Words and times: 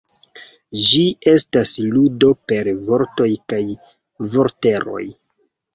Ĝi 0.91 1.01
estas 1.33 1.75
ludo 1.97 2.33
per 2.53 2.73
vortoj 2.91 3.31
kaj 3.55 3.65
vorteroj. 4.35 5.09